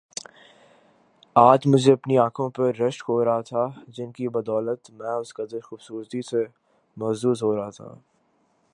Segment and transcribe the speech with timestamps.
[1.35, 3.65] آج مجھے اپنی انکھوں پر رشک ہو رہا تھا
[3.87, 6.43] جن کی بدولت میں اس قدر خوبصورتی سے
[6.97, 7.93] محظوظ ہو رہا تھا